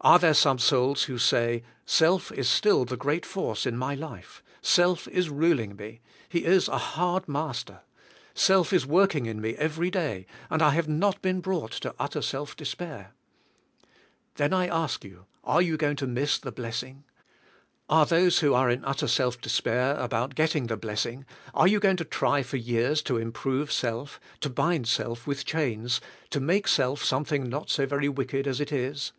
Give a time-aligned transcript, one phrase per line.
[0.00, 4.42] Are there some souls who say, Self is still the great force in my life;
[4.60, 7.80] self is ruling me; he is a hard master;
[8.34, 12.20] self is working in me every day, and I have not been brought to utter
[12.20, 13.12] self despair?
[14.34, 17.04] Then I ask you, are you going to miss the blessing?
[17.88, 18.16] Are B^ FlIyl^KD WITH THK SPIRIT.
[18.16, 21.24] 81 those who are in utter self despair about getting the blessing,
[21.54, 25.46] are you g oing to try for years to improve self, to bind self with
[25.46, 29.12] chains, to make self some thing not so very wicked as it is?